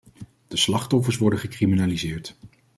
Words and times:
De 0.47 0.57
slachtoffers 0.57 1.17
worden 1.17 1.39
gecriminaliseerd. 1.39 2.35